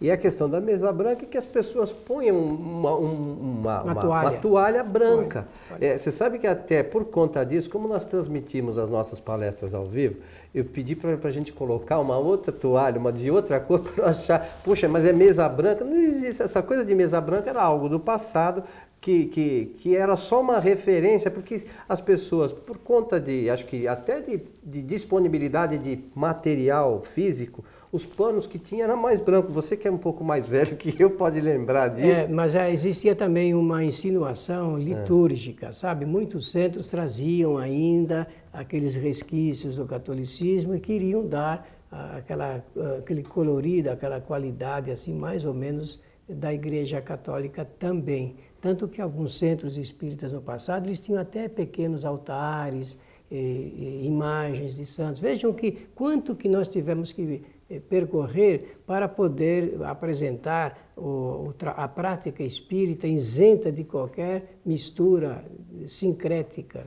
E 0.00 0.10
a 0.10 0.16
questão 0.16 0.50
da 0.50 0.60
mesa 0.60 0.92
branca 0.92 1.24
é 1.24 1.28
que 1.28 1.38
as 1.38 1.46
pessoas 1.46 1.92
ponham 1.92 2.36
uma, 2.36 2.94
um- 2.96 3.38
uma, 3.60 3.82
Uma 3.82 3.94
toalha. 3.94 4.28
uma 4.28 4.36
toalha 4.38 4.82
branca. 4.82 5.46
Toalha. 5.68 5.84
É, 5.86 5.96
você 5.96 6.10
sabe 6.10 6.38
que 6.38 6.46
até 6.46 6.82
por 6.82 7.04
conta 7.06 7.44
disso, 7.44 7.70
como 7.70 7.86
nós 7.88 8.04
transmitimos 8.04 8.76
as 8.76 8.90
nossas 8.90 9.20
palestras 9.20 9.72
ao 9.72 9.84
vivo, 9.86 10.16
eu 10.54 10.64
pedi 10.64 10.94
para 10.96 11.16
a 11.22 11.30
gente 11.30 11.52
colocar 11.52 11.98
uma 12.00 12.18
outra 12.18 12.52
toalha, 12.52 12.98
uma 12.98 13.12
de 13.12 13.30
outra 13.30 13.58
cor, 13.60 13.80
para 13.94 14.06
nós 14.06 14.18
achar, 14.20 14.60
puxa, 14.64 14.88
mas 14.88 15.04
é 15.06 15.12
mesa 15.12 15.48
branca. 15.48 15.84
Não 15.84 15.96
existe. 15.96 16.42
Essa 16.42 16.62
coisa 16.62 16.84
de 16.84 16.94
mesa 16.94 17.20
branca 17.20 17.48
era 17.48 17.62
algo 17.62 17.88
do 17.88 17.98
passado 18.00 18.64
que, 19.00 19.26
que, 19.26 19.66
que 19.78 19.96
era 19.96 20.16
só 20.16 20.40
uma 20.40 20.58
referência, 20.58 21.30
porque 21.30 21.62
as 21.88 22.00
pessoas, 22.00 22.52
por 22.52 22.78
conta 22.78 23.20
de, 23.20 23.48
acho 23.48 23.64
que 23.66 23.86
até 23.86 24.20
de, 24.20 24.40
de 24.62 24.82
disponibilidade 24.82 25.78
de 25.78 26.00
material 26.14 27.00
físico, 27.02 27.64
os 27.94 28.04
panos 28.04 28.44
que 28.44 28.58
tinha 28.58 28.82
eram 28.82 28.96
mais 28.96 29.20
brancos. 29.20 29.54
Você 29.54 29.76
que 29.76 29.86
é 29.86 29.90
um 29.90 29.96
pouco 29.96 30.24
mais 30.24 30.48
velho 30.48 30.76
que 30.76 31.00
eu 31.00 31.10
pode 31.10 31.40
lembrar 31.40 31.86
disso. 31.86 32.08
É, 32.08 32.26
mas 32.26 32.56
é, 32.56 32.72
existia 32.72 33.14
também 33.14 33.54
uma 33.54 33.84
insinuação 33.84 34.76
litúrgica, 34.76 35.70
sabe? 35.72 36.04
Muitos 36.04 36.50
centros 36.50 36.88
traziam 36.88 37.56
ainda 37.56 38.26
aqueles 38.52 38.96
resquícios 38.96 39.76
do 39.76 39.86
catolicismo 39.86 40.74
e 40.74 40.80
queriam 40.80 41.24
dar 41.24 41.68
ah, 41.92 42.16
aquela, 42.16 42.64
ah, 42.76 42.96
aquele 42.98 43.22
colorido, 43.22 43.92
aquela 43.92 44.20
qualidade, 44.20 44.90
assim, 44.90 45.14
mais 45.14 45.44
ou 45.44 45.54
menos 45.54 46.00
da 46.28 46.52
Igreja 46.52 47.00
Católica 47.00 47.64
também. 47.64 48.34
Tanto 48.60 48.88
que 48.88 49.00
alguns 49.00 49.38
centros 49.38 49.76
espíritas 49.76 50.32
no 50.32 50.40
passado, 50.40 50.88
eles 50.88 50.98
tinham 50.98 51.20
até 51.20 51.48
pequenos 51.48 52.04
altares, 52.04 52.98
eh, 53.30 53.36
eh, 53.36 54.04
imagens 54.04 54.76
de 54.76 54.84
santos. 54.84 55.20
Vejam 55.20 55.52
que 55.52 55.72
quanto 55.94 56.36
que 56.36 56.48
nós 56.48 56.68
tivemos 56.68 57.10
que 57.10 57.42
percorrer 57.88 58.78
para 58.86 59.08
poder 59.08 59.82
apresentar 59.84 60.92
o, 60.96 61.52
a 61.76 61.88
prática 61.88 62.42
espírita 62.42 63.06
isenta 63.06 63.72
de 63.72 63.84
qualquer 63.84 64.58
mistura 64.64 65.44
sincrética. 65.86 66.86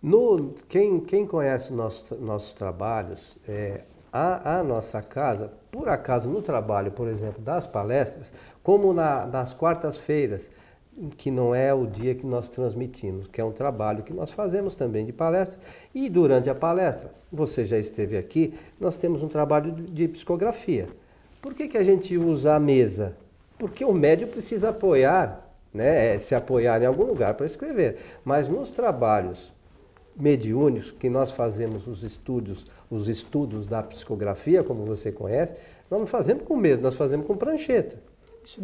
No, 0.00 0.54
quem, 0.68 1.00
quem 1.00 1.26
conhece 1.26 1.72
nosso, 1.72 2.14
nossos 2.16 2.52
trabalhos, 2.52 3.36
é, 3.48 3.82
a, 4.12 4.60
a 4.60 4.62
nossa 4.62 5.02
casa, 5.02 5.52
por 5.70 5.88
acaso 5.88 6.30
no 6.30 6.40
trabalho, 6.40 6.92
por 6.92 7.08
exemplo, 7.08 7.42
das 7.42 7.66
palestras, 7.66 8.32
como 8.62 8.92
na- 8.94 9.26
nas 9.26 9.52
quartas-feiras, 9.52 10.50
que 11.16 11.30
não 11.30 11.54
é 11.54 11.72
o 11.72 11.86
dia 11.86 12.14
que 12.14 12.26
nós 12.26 12.48
transmitimos, 12.48 13.26
que 13.28 13.40
é 13.40 13.44
um 13.44 13.52
trabalho 13.52 14.02
que 14.02 14.12
nós 14.12 14.32
fazemos 14.32 14.74
também 14.74 15.06
de 15.06 15.12
palestras, 15.12 15.60
e 15.94 16.08
durante 16.08 16.50
a 16.50 16.54
palestra, 16.54 17.12
você 17.32 17.64
já 17.64 17.78
esteve 17.78 18.16
aqui, 18.16 18.54
nós 18.80 18.96
temos 18.96 19.22
um 19.22 19.28
trabalho 19.28 19.72
de, 19.72 20.08
psicografia. 20.08 20.88
Por 21.40 21.54
que, 21.54 21.68
que 21.68 21.78
a 21.78 21.82
gente 21.82 22.16
usa 22.16 22.54
a 22.54 22.60
mesa? 22.60 23.16
Porque 23.58 23.84
o 23.84 23.92
médium 23.92 24.28
precisa 24.28 24.70
apoiar, 24.70 25.48
né, 25.72 26.14
é, 26.14 26.18
se 26.18 26.34
apoiar 26.34 26.82
em 26.82 26.86
algum 26.86 27.04
lugar 27.04 27.34
para 27.34 27.46
escrever. 27.46 27.98
Mas 28.24 28.48
nos 28.48 28.70
trabalhos 28.70 29.52
mediúnicos 30.16 30.90
que 30.90 31.08
nós 31.08 31.30
fazemos 31.30 31.86
os 31.86 32.02
estudos, 32.02 32.66
os 32.90 33.08
estudos 33.08 33.66
da 33.66 33.82
psicografia, 33.82 34.64
como 34.64 34.84
você 34.84 35.12
conhece, 35.12 35.54
nós 35.88 36.00
não 36.00 36.06
fazemos 36.06 36.42
com 36.42 36.56
mesa, 36.56 36.82
nós 36.82 36.96
fazemos 36.96 37.26
com 37.26 37.36
prancheta. 37.36 37.98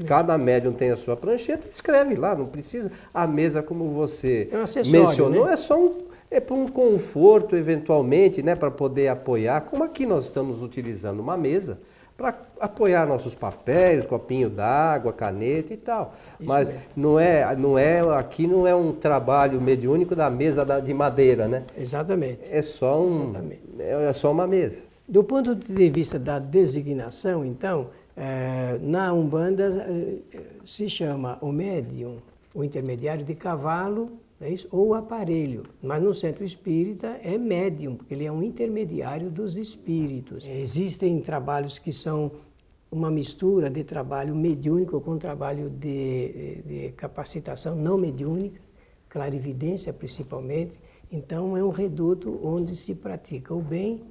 Cada 0.06 0.38
médium 0.38 0.72
tem 0.72 0.90
a 0.90 0.96
sua 0.96 1.16
prancheta, 1.16 1.68
escreve 1.70 2.14
lá, 2.14 2.34
não 2.34 2.46
precisa. 2.46 2.90
A 3.12 3.26
mesa, 3.26 3.62
como 3.62 3.90
você 3.90 4.48
É 4.50 4.82
mencionou, 4.90 5.46
né? 5.46 5.52
é 5.52 5.56
só 5.56 5.78
um, 5.78 5.98
é 6.30 6.40
para 6.40 6.54
um 6.54 6.68
conforto, 6.68 7.54
eventualmente, 7.56 8.42
né, 8.42 8.54
para 8.54 8.70
poder 8.70 9.08
apoiar, 9.08 9.60
como 9.62 9.84
aqui 9.84 10.06
nós 10.06 10.24
estamos 10.24 10.62
utilizando 10.62 11.20
uma 11.20 11.36
mesa 11.36 11.78
para 12.16 12.34
apoiar 12.60 13.06
nossos 13.06 13.34
papéis, 13.34 14.06
copinho 14.06 14.48
d'água, 14.48 15.12
caneta 15.12 15.74
e 15.74 15.76
tal. 15.76 16.14
Isso 16.38 16.48
Mas 16.48 16.68
mesmo. 16.70 16.84
não 16.96 17.18
é, 17.18 17.56
não 17.56 17.78
é, 17.78 18.00
aqui 18.16 18.46
não 18.46 18.66
é 18.66 18.74
um 18.74 18.92
trabalho 18.92 19.60
mediúnico 19.60 20.14
da 20.14 20.30
mesa 20.30 20.64
de 20.80 20.94
madeira, 20.94 21.48
né? 21.48 21.64
Exatamente. 21.76 22.40
É 22.50 22.62
só 22.62 23.02
um, 23.02 23.30
Exatamente. 23.30 23.60
é 23.80 24.12
só 24.12 24.30
uma 24.30 24.46
mesa. 24.46 24.86
Do 25.08 25.22
ponto 25.24 25.54
de 25.54 25.90
vista 25.90 26.18
da 26.18 26.38
designação, 26.38 27.44
então, 27.44 27.88
é, 28.16 28.78
na 28.80 29.12
Umbanda 29.12 29.64
é, 29.64 30.18
se 30.64 30.88
chama 30.88 31.38
o 31.40 31.50
médium, 31.50 32.18
o 32.54 32.62
intermediário 32.62 33.24
de 33.24 33.34
cavalo 33.34 34.12
é 34.40 34.50
isso? 34.50 34.68
ou 34.70 34.94
aparelho. 34.94 35.64
Mas 35.82 36.02
no 36.02 36.12
centro 36.12 36.44
espírita 36.44 37.18
é 37.22 37.38
médium, 37.38 37.96
porque 37.96 38.14
ele 38.14 38.24
é 38.24 38.32
um 38.32 38.42
intermediário 38.42 39.30
dos 39.30 39.56
espíritos. 39.56 40.44
Existem 40.46 41.20
trabalhos 41.20 41.78
que 41.78 41.92
são 41.92 42.30
uma 42.90 43.10
mistura 43.10 43.68
de 43.68 43.82
trabalho 43.82 44.34
mediúnico 44.36 45.00
com 45.00 45.18
trabalho 45.18 45.68
de, 45.68 46.62
de 46.64 46.92
capacitação 46.92 47.74
não 47.74 47.98
mediúnica, 47.98 48.60
clarividência 49.08 49.92
principalmente. 49.92 50.78
Então 51.10 51.56
é 51.56 51.64
um 51.64 51.70
reduto 51.70 52.38
onde 52.42 52.76
se 52.76 52.94
pratica 52.94 53.54
o 53.54 53.60
bem 53.60 54.02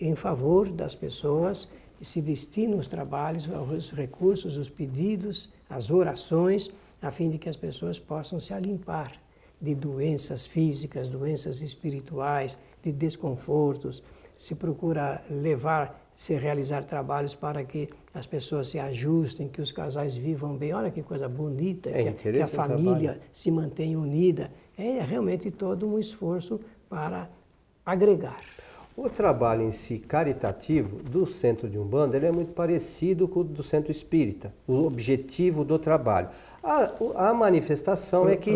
em 0.00 0.14
favor 0.14 0.70
das 0.70 0.94
pessoas 0.94 1.68
se 2.00 2.20
destina 2.22 2.76
os 2.76 2.88
trabalhos, 2.88 3.46
os 3.46 3.92
recursos, 3.92 4.56
os 4.56 4.68
pedidos, 4.68 5.50
as 5.68 5.90
orações, 5.90 6.70
a 7.00 7.10
fim 7.10 7.30
de 7.30 7.38
que 7.38 7.48
as 7.48 7.56
pessoas 7.56 7.98
possam 7.98 8.40
se 8.40 8.52
alimpar 8.52 9.12
de 9.60 9.74
doenças 9.74 10.46
físicas, 10.46 11.08
doenças 11.08 11.60
espirituais, 11.60 12.58
de 12.82 12.90
desconfortos. 12.90 14.02
Se 14.36 14.54
procura 14.54 15.22
levar, 15.30 16.10
se 16.16 16.34
realizar 16.34 16.84
trabalhos 16.84 17.34
para 17.34 17.62
que 17.62 17.90
as 18.14 18.24
pessoas 18.26 18.68
se 18.68 18.78
ajustem, 18.78 19.48
que 19.48 19.60
os 19.60 19.70
casais 19.70 20.16
vivam 20.16 20.56
bem. 20.56 20.72
Olha 20.72 20.90
que 20.90 21.02
coisa 21.02 21.28
bonita, 21.28 21.90
é 21.90 22.12
que, 22.12 22.32
que 22.32 22.40
a 22.40 22.46
família 22.46 23.12
trabalho. 23.12 23.20
se 23.32 23.50
mantenha 23.50 23.98
unida. 23.98 24.50
É 24.76 25.00
realmente 25.00 25.50
todo 25.50 25.86
um 25.86 25.98
esforço 25.98 26.58
para 26.88 27.28
agregar. 27.84 28.40
O 29.02 29.08
trabalho 29.08 29.62
em 29.62 29.70
si 29.70 29.98
caritativo 29.98 30.96
do 31.02 31.24
centro 31.24 31.70
de 31.70 31.78
Umbanda 31.78 32.18
ele 32.18 32.26
é 32.26 32.30
muito 32.30 32.52
parecido 32.52 33.26
com 33.26 33.40
o 33.40 33.44
do 33.44 33.62
centro 33.62 33.90
espírita, 33.90 34.52
o 34.68 34.84
objetivo 34.84 35.64
do 35.64 35.78
trabalho. 35.78 36.28
A, 36.62 37.30
a 37.30 37.32
manifestação 37.32 38.28
é 38.28 38.36
que, 38.36 38.54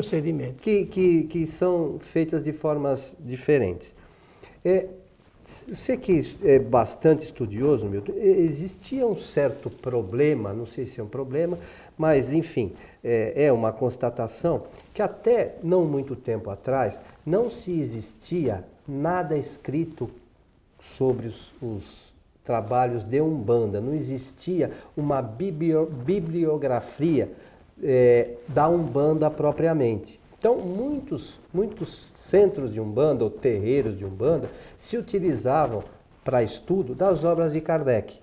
que, 0.61 0.85
que, 0.85 1.25
que, 1.25 1.47
são 1.47 1.97
feitas 1.99 2.45
de 2.45 2.53
formas 2.53 3.17
diferentes. 3.19 3.97
É, 4.63 4.87
você 5.43 5.97
que 5.97 6.37
é 6.43 6.59
bastante 6.59 7.25
estudioso, 7.25 7.87
Milton, 7.87 8.13
existia 8.15 9.07
um 9.07 9.17
certo 9.17 9.71
problema, 9.71 10.53
não 10.53 10.67
sei 10.67 10.85
se 10.85 11.01
é 11.01 11.03
um 11.03 11.09
problema, 11.09 11.59
mas 11.97 12.35
enfim, 12.35 12.75
é, 13.03 13.47
é 13.47 13.51
uma 13.51 13.73
constatação 13.73 14.65
que 14.93 15.01
até 15.01 15.57
não 15.63 15.87
muito 15.87 16.15
tempo 16.15 16.51
atrás 16.51 17.01
não 17.25 17.49
se 17.49 17.73
existia 17.73 18.63
nada 18.87 19.39
escrito 19.39 20.11
sobre 20.85 21.27
os, 21.27 21.53
os 21.61 22.15
trabalhos 22.45 23.03
de 23.03 23.21
Umbanda. 23.21 23.81
Não 23.81 23.93
existia 23.95 24.71
uma 24.97 25.21
bibliografia 25.23 27.33
é, 27.83 28.35
da 28.47 28.69
Umbanda 28.69 29.29
propriamente. 29.31 30.21
Então, 30.39 30.59
muitos, 30.59 31.41
muitos 31.53 32.13
centros 32.15 32.73
de 32.73 32.81
Umbanda 32.81 33.25
ou 33.25 33.31
terreiros 33.31 33.97
de 33.97 34.05
Umbanda 34.05 34.49
se 34.77 34.97
utilizavam 34.99 35.83
para 36.23 36.43
estudo 36.43 36.95
das 36.95 37.25
obras 37.25 37.53
de 37.53 37.63
Kardec. 37.63 38.23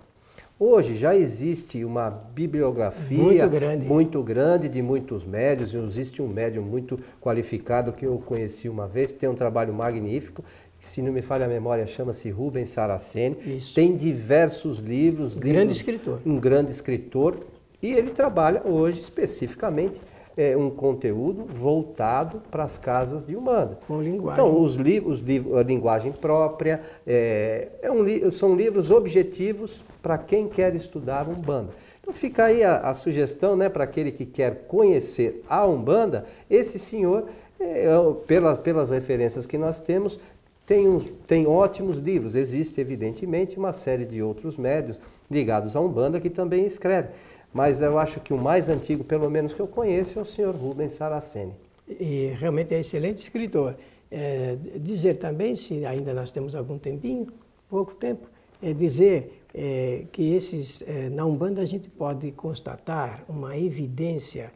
Hoje 0.60 0.96
já 0.96 1.16
existe 1.16 1.84
uma 1.84 2.12
bibliografia 2.12 3.18
muito 3.18 3.50
grande. 3.50 3.86
muito 3.86 4.22
grande, 4.22 4.70
de 4.70 4.80
muitos 4.80 5.26
médios. 5.26 5.74
Existe 5.74 6.22
um 6.22 6.28
médium 6.28 6.62
muito 6.62 7.00
qualificado 7.20 7.92
que 7.92 8.06
eu 8.06 8.22
conheci 8.24 8.70
uma 8.70 8.88
vez, 8.88 9.12
que 9.12 9.18
tem 9.18 9.28
um 9.28 9.34
trabalho 9.34 9.74
magnífico, 9.74 10.44
se 10.82 11.00
não 11.00 11.14
me 11.14 11.22
falha 11.22 11.46
a 11.46 11.48
memória, 11.48 11.86
chama-se 11.86 12.30
Rubens 12.32 12.70
Saraceni. 12.70 13.38
Isso. 13.58 13.76
Tem 13.76 13.96
diversos 13.96 14.80
livros. 14.80 15.38
Um 15.38 15.40
livros, 15.40 15.54
grande 15.54 15.74
escritor. 15.74 16.20
Um 16.26 16.40
grande 16.40 16.72
escritor. 16.72 17.38
E 17.82 17.94
ele 17.94 18.10
trabalha 18.10 18.64
hoje 18.66 19.00
especificamente 19.00 20.02
é, 20.36 20.58
um 20.58 20.72
conteúdo 20.72 21.46
voltado 21.46 22.42
para 22.50 22.64
as 22.64 22.80
casas 22.80 23.28
de 23.28 23.36
Umbanda. 23.36 23.78
Com 23.88 24.02
linguagem. 24.02 24.44
Então, 24.44 24.60
os 24.60 24.76
livros, 24.76 25.24
a 25.56 25.62
linguagem 25.62 26.12
própria, 26.12 26.82
é, 27.06 27.68
é 27.80 27.92
um, 27.92 28.32
são 28.32 28.56
livros 28.56 28.90
objetivos 28.90 29.84
para 30.02 30.18
quem 30.18 30.48
quer 30.48 30.76
estudar 30.76 31.30
Umbanda. 31.30 31.70
Então 32.02 32.12
fica 32.12 32.46
aí 32.46 32.64
a, 32.64 32.78
a 32.78 32.94
sugestão 32.96 33.56
né, 33.56 33.70
para 33.70 33.84
aquele 33.84 34.12
que 34.12 34.26
quer 34.26 34.66
conhecer 34.68 35.44
a 35.48 35.64
Umbanda, 35.68 36.26
esse 36.50 36.80
senhor, 36.80 37.28
é, 37.60 37.86
pelas, 38.26 38.58
pelas 38.58 38.90
referências 38.90 39.46
que 39.46 39.60
nós 39.60 39.80
temos, 39.80 40.20
tem, 40.66 40.88
uns, 40.88 41.12
tem 41.28 41.48
ótimos 41.48 41.98
livros. 41.98 42.36
Existe, 42.36 42.80
evidentemente, 42.80 43.58
uma 43.58 43.74
série 43.74 44.06
de 44.06 44.22
outros 44.22 44.58
médios 44.58 45.00
ligados 45.30 45.76
à 45.76 45.82
Umbanda 45.82 46.20
que 46.20 46.30
também 46.30 46.66
escrevem. 46.66 47.12
Mas 47.54 47.82
eu 47.82 47.98
acho 48.00 48.20
que 48.20 48.34
o 48.34 48.38
mais 48.38 48.70
antigo, 48.70 49.04
pelo 49.04 49.30
menos 49.30 49.54
que 49.54 49.60
eu 49.60 49.68
conheço, 49.68 50.18
é 50.18 50.22
o 50.22 50.26
senhor 50.26 50.56
Rubens 50.56 50.94
Saraceni. 50.94 51.54
E 51.88 52.34
realmente 52.38 52.74
é 52.74 52.80
excelente 52.80 53.18
escritor. 53.18 53.76
É, 54.10 54.58
dizer 54.78 55.18
também, 55.18 55.56
se 55.56 55.86
ainda 55.86 56.14
nós 56.14 56.32
temos 56.32 56.56
algum 56.56 56.78
tempinho, 56.78 57.28
pouco 57.70 57.94
tempo, 57.96 58.30
é 58.62 58.74
dizer 58.74 59.44
é, 59.54 60.06
que 60.12 60.34
esses, 60.34 60.82
é, 60.84 61.10
na 61.10 61.26
Umbanda 61.26 61.62
a 61.62 61.66
gente 61.66 61.90
pode 61.90 62.32
constatar 62.32 63.24
uma 63.28 63.58
evidência, 63.58 64.52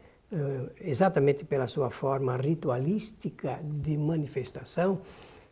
exatamente 0.82 1.46
pela 1.46 1.66
sua 1.66 1.90
forma 1.90 2.36
ritualística 2.36 3.60
de 3.64 3.96
manifestação, 3.96 5.00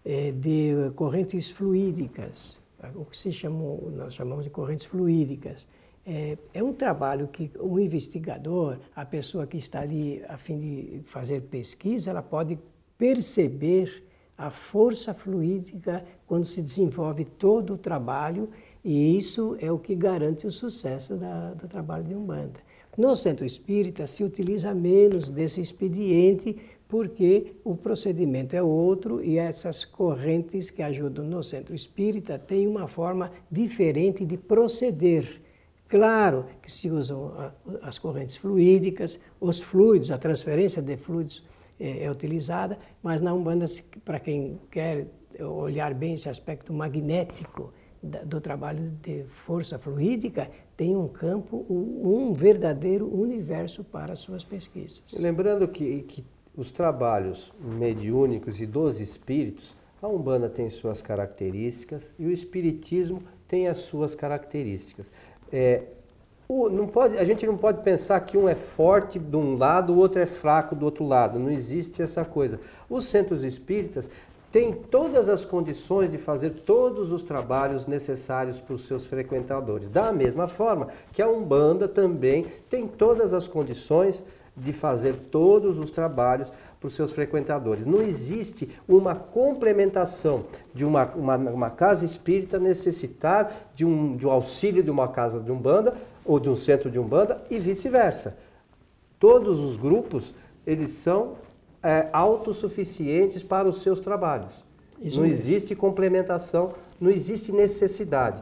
é, 0.05 0.31
de 0.31 0.91
correntes 0.95 1.49
fluídicas, 1.49 2.59
o 2.95 3.05
que 3.05 3.15
se 3.15 3.31
chamou, 3.31 3.91
nós 3.95 4.13
chamamos 4.13 4.43
de 4.43 4.49
correntes 4.49 4.85
fluídicas. 4.85 5.67
É, 6.05 6.37
é, 6.53 6.61
um 6.61 6.73
trabalho 6.73 7.29
que 7.29 7.49
o 7.57 7.79
investigador, 7.79 8.77
a 8.93 9.05
pessoa 9.05 9.47
que 9.47 9.55
está 9.55 9.79
ali 9.79 10.21
a 10.27 10.37
fim 10.37 10.59
de 10.59 11.01
fazer 11.05 11.41
pesquisa, 11.43 12.09
ela 12.09 12.21
pode 12.21 12.59
perceber 12.97 14.03
a 14.37 14.49
força 14.49 15.13
fluídica 15.13 16.03
quando 16.27 16.45
se 16.45 16.61
desenvolve 16.61 17.23
todo 17.23 17.75
o 17.75 17.77
trabalho 17.77 18.49
e 18.83 19.17
isso 19.17 19.55
é 19.61 19.71
o 19.71 19.79
que 19.79 19.95
garante 19.95 20.45
o 20.45 20.51
sucesso 20.51 21.15
da, 21.15 21.53
do 21.53 21.67
trabalho 21.67 22.03
de 22.03 22.13
Umbanda. 22.13 22.59
No 22.97 23.15
centro 23.15 23.45
espírita 23.45 24.05
se 24.05 24.23
utiliza 24.23 24.73
menos 24.73 25.29
desse 25.29 25.61
expediente 25.61 26.57
porque 26.93 27.55
o 27.63 27.75
procedimento 27.75 28.55
é 28.55 28.61
outro 28.61 29.19
e 29.19 29.39
essas 29.39 29.83
correntes 29.83 30.69
que 30.69 30.83
ajudam 30.83 31.25
no 31.25 31.41
centro 31.41 31.73
espírita 31.73 32.37
têm 32.37 32.67
uma 32.67 32.87
forma 32.87 33.31
diferente 33.49 34.23
de 34.23 34.37
proceder. 34.37 35.41
Claro 35.87 36.45
que 36.61 36.71
se 36.71 36.91
usam 36.91 37.51
as 37.81 37.97
correntes 37.97 38.37
fluídicas, 38.37 39.19
os 39.41 39.59
fluidos, 39.59 40.11
a 40.11 40.19
transferência 40.19 40.83
de 40.83 40.95
fluidos 40.95 41.43
é, 41.79 42.03
é 42.03 42.11
utilizada, 42.11 42.77
mas 43.01 43.21
na 43.21 43.33
Umbanda, 43.33 43.65
para 44.05 44.19
quem 44.19 44.59
quer 44.69 45.07
olhar 45.39 45.95
bem 45.95 46.13
esse 46.13 46.29
aspecto 46.29 46.71
magnético 46.71 47.73
do 48.03 48.39
trabalho 48.39 48.91
de 49.01 49.23
força 49.23 49.79
fluídica, 49.79 50.47
tem 50.77 50.95
um 50.95 51.07
campo, 51.07 51.65
um, 51.67 52.27
um 52.29 52.33
verdadeiro 52.33 53.07
universo 53.11 53.83
para 53.83 54.15
suas 54.15 54.45
pesquisas. 54.45 55.01
Lembrando 55.17 55.67
que, 55.67 56.03
que 56.03 56.32
os 56.55 56.71
trabalhos 56.71 57.51
mediúnicos 57.59 58.61
e 58.61 58.65
dos 58.65 58.99
espíritos, 58.99 59.75
a 60.01 60.07
Umbanda 60.07 60.49
tem 60.49 60.69
suas 60.69 61.01
características 61.01 62.13
e 62.19 62.25
o 62.25 62.31
Espiritismo 62.31 63.23
tem 63.47 63.67
as 63.67 63.79
suas 63.79 64.13
características. 64.13 65.11
É, 65.51 65.83
o, 66.47 66.69
não 66.69 66.87
pode, 66.87 67.17
a 67.17 67.23
gente 67.23 67.45
não 67.47 67.57
pode 67.57 67.81
pensar 67.81 68.19
que 68.19 68.37
um 68.37 68.49
é 68.49 68.55
forte 68.55 69.17
de 69.17 69.35
um 69.35 69.57
lado, 69.57 69.93
o 69.93 69.97
outro 69.97 70.21
é 70.21 70.25
fraco 70.25 70.75
do 70.75 70.85
outro 70.85 71.07
lado. 71.07 71.39
Não 71.39 71.49
existe 71.49 72.01
essa 72.01 72.25
coisa. 72.25 72.59
Os 72.89 73.05
centros 73.05 73.43
espíritas 73.43 74.09
têm 74.51 74.73
todas 74.73 75.29
as 75.29 75.45
condições 75.45 76.11
de 76.11 76.17
fazer 76.17 76.51
todos 76.51 77.11
os 77.11 77.23
trabalhos 77.23 77.87
necessários 77.87 78.61
para 78.61 78.75
os 78.75 78.85
seus 78.85 79.07
frequentadores. 79.07 79.89
Da 79.89 80.11
mesma 80.11 80.47
forma 80.47 80.89
que 81.11 81.21
a 81.21 81.27
Umbanda 81.27 81.87
também 81.87 82.45
tem 82.69 82.87
todas 82.87 83.33
as 83.33 83.47
condições 83.47 84.23
de 84.55 84.71
fazer 84.71 85.15
todos 85.31 85.79
os 85.79 85.89
trabalhos 85.89 86.51
para 86.79 86.87
os 86.87 86.95
seus 86.95 87.11
frequentadores. 87.11 87.85
Não 87.85 88.01
existe 88.01 88.69
uma 88.87 89.15
complementação 89.15 90.45
de 90.73 90.85
uma, 90.85 91.05
uma, 91.15 91.37
uma, 91.37 91.69
casa 91.69 92.05
espírita 92.05 92.59
necessitar 92.59 93.69
de 93.73 93.85
um, 93.85 94.15
de 94.15 94.27
um 94.27 94.31
auxílio 94.31 94.83
de 94.83 94.91
uma 94.91 95.07
casa 95.07 95.39
de 95.39 95.51
umbanda 95.51 95.95
ou 96.25 96.39
de 96.39 96.49
um 96.49 96.55
centro 96.55 96.91
de 96.91 96.99
umbanda 96.99 97.41
e 97.49 97.57
vice-versa. 97.57 98.37
Todos 99.19 99.59
os 99.59 99.77
grupos 99.77 100.35
eles 100.67 100.91
são 100.91 101.35
é, 101.81 102.07
autossuficientes 102.13 103.43
para 103.43 103.67
os 103.67 103.81
seus 103.81 103.99
trabalhos. 103.99 104.65
Isso 105.01 105.17
não 105.17 105.27
mesmo. 105.27 105.41
existe 105.41 105.75
complementação, 105.75 106.73
não 106.99 107.09
existe 107.09 107.51
necessidade. 107.51 108.41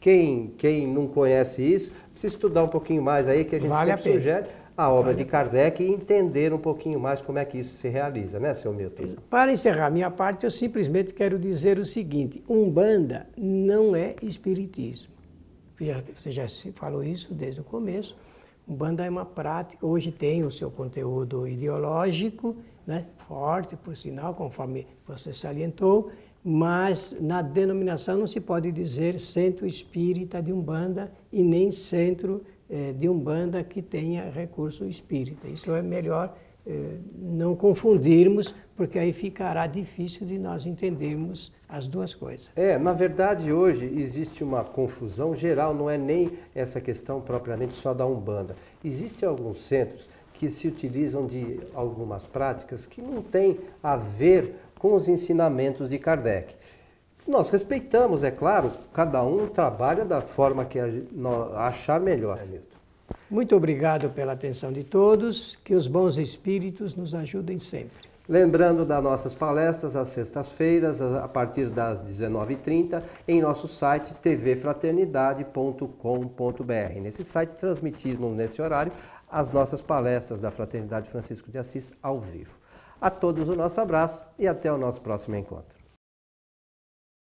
Quem, 0.00 0.54
quem 0.58 0.86
não 0.86 1.08
conhece 1.08 1.62
isso, 1.62 1.92
precisa 2.12 2.34
estudar 2.34 2.62
um 2.62 2.68
pouquinho 2.68 3.02
mais 3.02 3.26
aí, 3.26 3.44
que 3.44 3.56
a 3.56 3.58
gente 3.58 3.70
vale 3.70 3.96
sempre 3.96 4.10
a 4.10 4.14
sugere 4.14 4.57
a 4.78 4.88
obra 4.88 5.12
de 5.12 5.24
Kardec 5.24 5.82
e 5.82 5.90
entender 5.90 6.54
um 6.54 6.58
pouquinho 6.58 7.00
mais 7.00 7.20
como 7.20 7.36
é 7.36 7.44
que 7.44 7.58
isso 7.58 7.74
se 7.74 7.88
realiza, 7.88 8.38
né, 8.38 8.54
seu 8.54 8.72
Milton? 8.72 9.16
Para 9.28 9.52
encerrar 9.52 9.90
minha 9.90 10.08
parte, 10.08 10.44
eu 10.44 10.50
simplesmente 10.52 11.12
quero 11.12 11.36
dizer 11.36 11.80
o 11.80 11.84
seguinte: 11.84 12.44
Umbanda 12.48 13.26
não 13.36 13.96
é 13.96 14.14
espiritismo. 14.22 15.08
Você 16.16 16.30
já 16.30 16.46
falou 16.76 17.02
isso 17.02 17.34
desde 17.34 17.60
o 17.60 17.64
começo. 17.64 18.16
Umbanda 18.68 19.04
é 19.04 19.10
uma 19.10 19.24
prática, 19.24 19.84
hoje 19.84 20.12
tem 20.12 20.44
o 20.44 20.50
seu 20.50 20.70
conteúdo 20.70 21.48
ideológico, 21.48 22.54
né, 22.86 23.06
forte, 23.26 23.74
por 23.74 23.96
sinal, 23.96 24.32
conforme 24.34 24.86
você 25.06 25.32
salientou, 25.32 26.12
mas 26.44 27.16
na 27.20 27.42
denominação 27.42 28.16
não 28.16 28.26
se 28.26 28.40
pode 28.40 28.70
dizer 28.70 29.18
centro 29.18 29.66
espírita 29.66 30.40
de 30.40 30.52
Umbanda 30.52 31.10
e 31.32 31.42
nem 31.42 31.70
centro 31.70 32.44
eh, 32.70 32.92
de 32.92 33.08
Umbanda 33.08 33.62
que 33.64 33.80
tenha 33.80 34.30
recurso 34.30 34.84
espírita. 34.84 35.48
Isso 35.48 35.74
é 35.74 35.82
melhor 35.82 36.36
eh, 36.66 36.98
não 37.18 37.56
confundirmos, 37.56 38.54
porque 38.76 38.98
aí 38.98 39.12
ficará 39.12 39.66
difícil 39.66 40.26
de 40.26 40.38
nós 40.38 40.66
entendermos 40.66 41.50
as 41.66 41.86
duas 41.86 42.14
coisas. 42.14 42.50
É, 42.54 42.78
na 42.78 42.92
verdade 42.92 43.50
hoje 43.50 43.86
existe 43.86 44.44
uma 44.44 44.62
confusão 44.62 45.34
geral, 45.34 45.72
não 45.72 45.88
é 45.88 45.96
nem 45.96 46.32
essa 46.54 46.80
questão 46.80 47.20
propriamente 47.20 47.74
só 47.74 47.94
da 47.94 48.06
Umbanda. 48.06 48.54
Existem 48.84 49.26
alguns 49.26 49.62
centros 49.62 50.10
que 50.34 50.50
se 50.50 50.68
utilizam 50.68 51.26
de 51.26 51.58
algumas 51.74 52.26
práticas 52.26 52.86
que 52.86 53.00
não 53.00 53.22
têm 53.22 53.58
a 53.82 53.96
ver 53.96 54.54
com 54.78 54.94
os 54.94 55.08
ensinamentos 55.08 55.88
de 55.88 55.98
Kardec. 55.98 56.54
Nós 57.28 57.50
respeitamos, 57.50 58.24
é 58.24 58.30
claro, 58.30 58.72
cada 58.90 59.22
um 59.22 59.46
trabalha 59.46 60.02
da 60.02 60.22
forma 60.22 60.64
que 60.64 60.78
achar 61.54 62.00
melhor. 62.00 62.40
Muito 63.30 63.54
obrigado 63.54 64.08
pela 64.08 64.32
atenção 64.32 64.72
de 64.72 64.82
todos, 64.82 65.58
que 65.62 65.74
os 65.74 65.86
bons 65.86 66.16
espíritos 66.16 66.94
nos 66.94 67.14
ajudem 67.14 67.58
sempre. 67.58 68.08
Lembrando 68.26 68.86
das 68.86 69.02
nossas 69.02 69.34
palestras 69.34 69.94
às 69.94 70.08
sextas-feiras, 70.08 71.02
a 71.02 71.28
partir 71.28 71.68
das 71.68 72.02
19h30, 72.06 73.02
em 73.26 73.42
nosso 73.42 73.68
site 73.68 74.14
tvfraternidade.com.br. 74.14 77.00
Nesse 77.02 77.24
site 77.24 77.54
transmitimos 77.56 78.32
nesse 78.32 78.62
horário 78.62 78.90
as 79.30 79.50
nossas 79.50 79.82
palestras 79.82 80.38
da 80.38 80.50
Fraternidade 80.50 81.10
Francisco 81.10 81.50
de 81.50 81.58
Assis 81.58 81.92
ao 82.02 82.18
vivo. 82.18 82.56
A 82.98 83.10
todos 83.10 83.50
o 83.50 83.54
nosso 83.54 83.78
abraço 83.80 84.24
e 84.38 84.48
até 84.48 84.72
o 84.72 84.78
nosso 84.78 85.02
próximo 85.02 85.36
encontro. 85.36 85.77